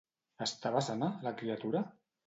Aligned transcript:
Estava 0.45 0.83
sana, 0.89 1.11
la 1.29 1.37
criatura? 1.43 1.89